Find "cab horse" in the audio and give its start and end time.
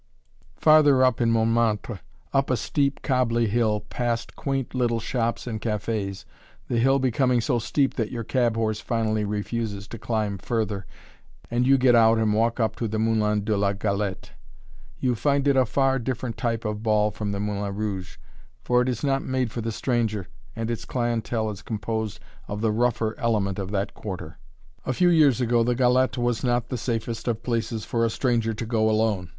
8.23-8.79